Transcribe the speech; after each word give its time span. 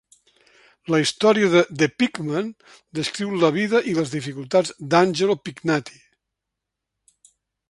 La 0.93 0.99
història 1.01 1.49
de 1.51 1.61
The 1.81 1.87
Pigman 2.03 2.49
descriu 3.01 3.37
la 3.45 3.53
vida 3.61 3.83
i 3.93 3.95
les 4.01 4.15
dificultats 4.17 4.75
d'Angelo 4.95 5.41
Pignati. 5.47 6.05